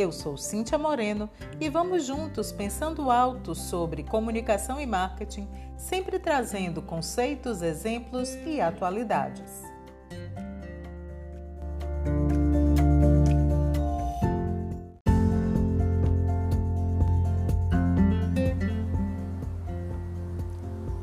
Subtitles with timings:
[0.00, 1.28] Eu sou Cíntia Moreno
[1.60, 5.46] e vamos juntos pensando alto sobre comunicação e marketing,
[5.76, 9.62] sempre trazendo conceitos, exemplos e atualidades.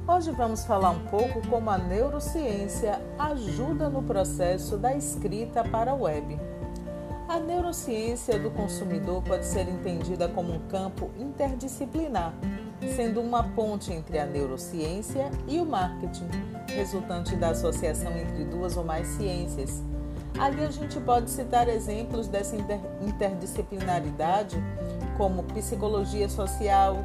[0.08, 5.94] Hoje vamos falar um pouco como a neurociência ajuda no processo da escrita para a
[5.94, 6.57] web.
[7.28, 12.34] A neurociência do consumidor pode ser entendida como um campo interdisciplinar,
[12.96, 16.30] sendo uma ponte entre a neurociência e o marketing,
[16.74, 19.84] resultante da associação entre duas ou mais ciências.
[20.40, 22.56] Ali a gente pode citar exemplos dessa
[23.02, 24.56] interdisciplinaridade,
[25.18, 26.96] como psicologia social,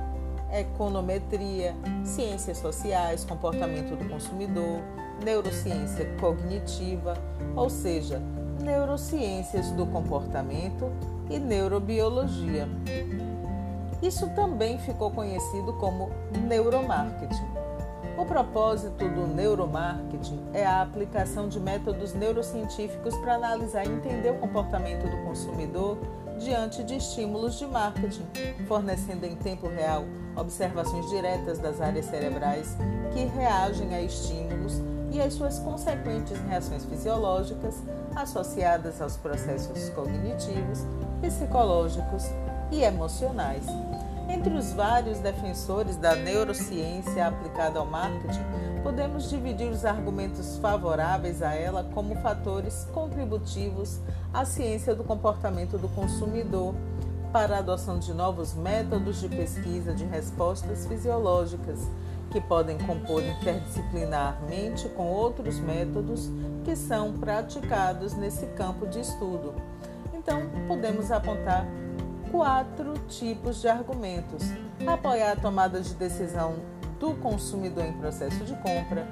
[0.52, 4.82] econometria, ciências sociais, comportamento do consumidor,
[5.24, 7.14] neurociência cognitiva,
[7.56, 8.22] ou seja,
[8.62, 10.90] neurociências do comportamento
[11.28, 12.68] e neurobiologia.
[14.00, 16.10] Isso também ficou conhecido como
[16.48, 17.52] neuromarketing.
[18.16, 24.38] O propósito do neuromarketing é a aplicação de métodos neurocientíficos para analisar e entender o
[24.38, 25.98] comportamento do consumidor
[26.38, 28.26] diante de estímulos de marketing,
[28.66, 30.04] fornecendo em tempo real
[30.36, 32.76] observações diretas das áreas cerebrais
[33.12, 34.80] que reagem a estímulos
[35.12, 37.74] e as suas consequentes reações fisiológicas
[38.16, 40.86] associadas aos processos cognitivos,
[41.20, 42.24] psicológicos
[42.70, 43.64] e emocionais.
[44.28, 48.40] Entre os vários defensores da neurociência aplicada ao marketing,
[48.82, 54.00] podemos dividir os argumentos favoráveis a ela como fatores contributivos
[54.32, 56.74] à ciência do comportamento do consumidor
[57.32, 61.78] para a adoção de novos métodos de pesquisa de respostas fisiológicas
[62.32, 66.30] que podem compor interdisciplinarmente com outros métodos
[66.64, 69.54] que são praticados nesse campo de estudo.
[70.14, 71.66] Então, podemos apontar
[72.30, 74.42] quatro tipos de argumentos:
[74.86, 76.54] apoiar a tomada de decisão
[76.98, 79.06] do consumidor em processo de compra,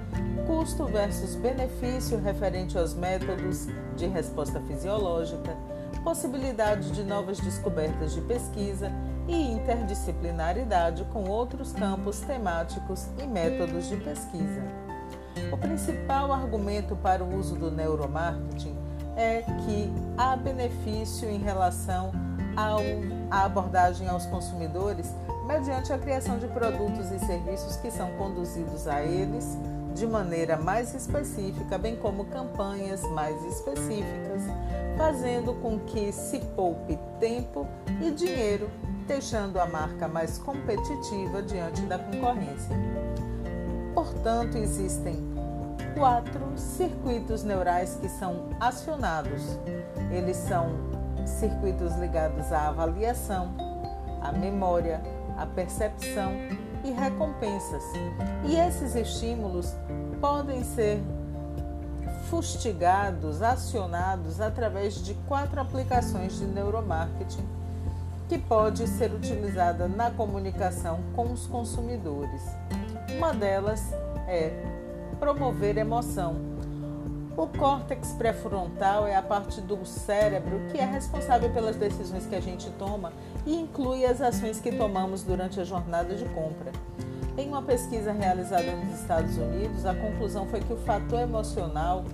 [0.47, 3.67] custo versus benefício referente aos métodos
[3.97, 5.57] de resposta fisiológica,
[6.03, 8.91] possibilidade de novas descobertas de pesquisa
[9.31, 14.63] e interdisciplinaridade com outros campos temáticos e métodos de pesquisa.
[15.53, 18.77] O principal argumento para o uso do neuromarketing
[19.17, 22.11] é que há benefício em relação
[23.31, 25.15] à abordagem aos consumidores
[25.47, 29.57] mediante a criação de produtos e serviços que são conduzidos a eles
[29.95, 34.43] de maneira mais específica, bem como campanhas mais específicas,
[34.97, 37.67] fazendo com que se poupe tempo
[38.01, 38.71] e dinheiro,
[39.10, 42.76] deixando a marca mais competitiva diante da concorrência.
[43.93, 45.16] Portanto, existem
[45.98, 49.59] quatro circuitos neurais que são acionados.
[50.12, 50.71] Eles são
[51.26, 53.53] circuitos ligados à avaliação,
[54.22, 55.03] à memória,
[55.37, 56.31] à percepção
[56.84, 57.82] e recompensas.
[58.47, 59.75] E esses estímulos
[60.21, 61.03] podem ser
[62.31, 67.60] fustigados, acionados através de quatro aplicações de neuromarketing
[68.31, 72.41] que pode ser utilizada na comunicação com os consumidores.
[73.17, 73.93] Uma delas
[74.29, 74.53] é
[75.19, 76.37] promover emoção.
[77.37, 82.41] O córtex pré-frontal é a parte do cérebro que é responsável pelas decisões que a
[82.41, 83.13] gente toma
[83.45, 86.71] e inclui as ações que tomamos durante a jornada de compra.
[87.37, 92.05] Em uma pesquisa realizada nos Estados Unidos, a conclusão foi que o fator emocional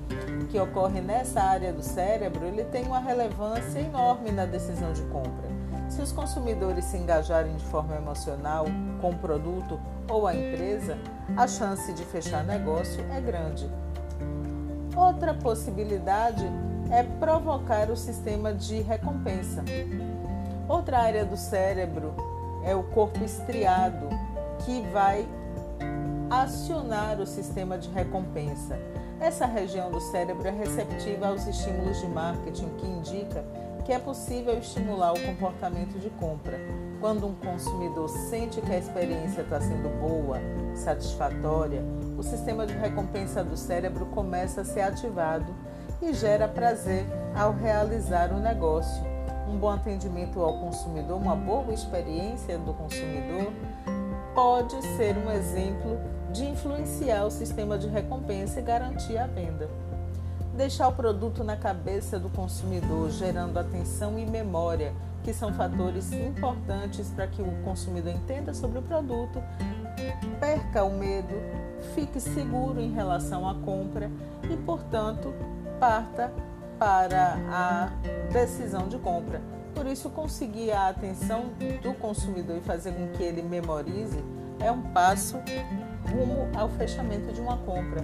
[0.49, 5.45] que ocorre nessa área do cérebro, ele tem uma relevância enorme na decisão de compra.
[5.96, 8.66] Se os consumidores se engajarem de forma emocional
[9.00, 10.98] com o produto ou a empresa,
[11.34, 13.66] a chance de fechar negócio é grande.
[14.94, 16.44] Outra possibilidade
[16.90, 19.64] é provocar o sistema de recompensa.
[20.69, 22.14] Outra área do cérebro
[22.62, 24.06] é o corpo estriado,
[24.66, 25.26] que vai
[26.28, 28.78] acionar o sistema de recompensa.
[29.19, 33.42] Essa região do cérebro é receptiva aos estímulos de marketing, que indica
[33.87, 36.59] que é possível estimular o comportamento de compra.
[37.00, 40.41] Quando um consumidor sente que a experiência está sendo boa,
[40.75, 41.85] satisfatória,
[42.19, 45.55] o sistema de recompensa do cérebro começa a ser ativado
[46.03, 49.05] e gera prazer ao realizar o negócio.
[49.49, 53.53] Um bom atendimento ao consumidor, uma boa experiência do consumidor
[54.35, 55.97] pode ser um exemplo
[56.33, 59.86] de influenciar o sistema de recompensa e garantir a venda.
[60.56, 67.11] Deixar o produto na cabeça do consumidor, gerando atenção e memória, que são fatores importantes
[67.11, 69.43] para que o consumidor entenda sobre o produto,
[70.41, 71.35] perca o medo,
[71.94, 74.11] fique seguro em relação à compra
[74.50, 75.35] e, portanto,
[75.79, 76.32] parta
[76.79, 77.91] para a
[78.32, 79.43] decisão de compra.
[79.75, 81.50] Por isso, conseguir a atenção
[81.82, 84.25] do consumidor e fazer com que ele memorize
[84.59, 85.37] é um passo
[86.11, 88.00] rumo ao fechamento de uma compra.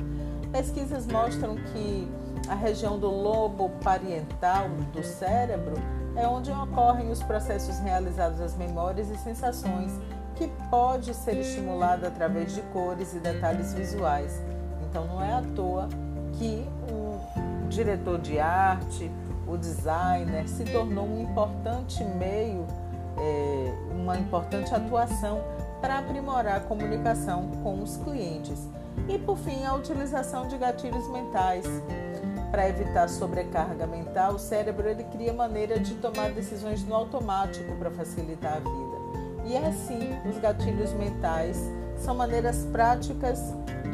[0.53, 2.07] Pesquisas mostram que
[2.49, 5.75] a região do lobo parietal do cérebro
[6.17, 9.93] é onde ocorrem os processos realizados às memórias e sensações,
[10.35, 14.43] que pode ser estimulado através de cores e detalhes visuais.
[14.89, 15.89] Então não é à toa
[16.33, 19.11] que o diretor de arte,
[19.47, 22.67] o designer, se tornou um importante meio,
[23.19, 25.41] é, uma importante atuação
[25.81, 28.69] para aprimorar a comunicação com os clientes.
[29.09, 31.65] E por fim, a utilização de gatilhos mentais.
[32.53, 37.91] Para evitar sobrecarga mental, o cérebro ele cria maneira de tomar decisões no automático para
[37.91, 39.47] facilitar a vida.
[39.47, 41.59] E é assim, os gatilhos mentais
[41.97, 43.41] são maneiras práticas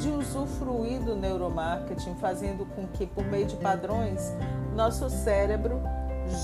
[0.00, 4.34] de usufruir do neuromarketing, fazendo com que, por meio de padrões,
[4.74, 5.80] nosso cérebro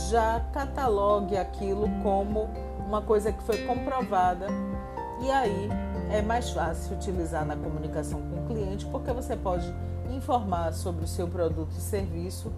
[0.08, 2.49] já catalogue aquilo como
[2.87, 4.46] uma coisa que foi comprovada
[5.20, 5.69] e aí
[6.14, 9.66] é mais fácil utilizar na comunicação com o cliente porque você pode
[10.12, 12.52] informar sobre o seu produto e serviço,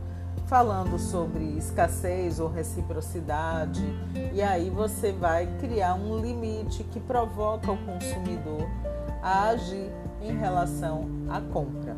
[0.45, 3.83] falando sobre escassez ou reciprocidade,
[4.35, 8.69] e aí você vai criar um limite que provoca o consumidor
[9.23, 11.97] a agir em relação à compra.